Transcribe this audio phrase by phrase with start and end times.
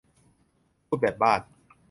[0.87, 1.39] พูดแบบบ้าน